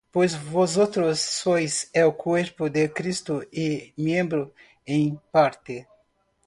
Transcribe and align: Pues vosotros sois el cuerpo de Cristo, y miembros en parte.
Pues 0.09 0.35
vosotros 0.51 1.19
sois 1.19 1.91
el 1.93 2.15
cuerpo 2.15 2.71
de 2.71 2.91
Cristo, 2.91 3.43
y 3.51 3.93
miembros 3.97 4.49
en 4.83 5.15
parte. 5.29 5.87